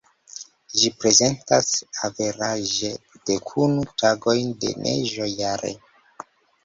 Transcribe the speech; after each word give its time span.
Ĝi 0.77 0.87
prezentas 1.01 1.67
averaĝe, 2.09 2.91
dekunu 3.33 3.87
tagojn 4.03 4.51
de 4.65 4.73
neĝo 4.87 5.29
jare. 5.35 5.75